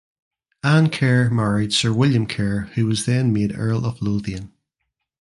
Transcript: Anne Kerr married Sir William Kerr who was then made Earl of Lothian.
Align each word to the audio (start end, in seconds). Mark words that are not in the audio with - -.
Anne 0.63 0.89
Kerr 0.89 1.29
married 1.29 1.71
Sir 1.73 1.93
William 1.93 2.25
Kerr 2.25 2.61
who 2.73 2.87
was 2.87 3.05
then 3.05 3.31
made 3.31 3.55
Earl 3.55 3.85
of 3.85 4.01
Lothian. 4.01 4.51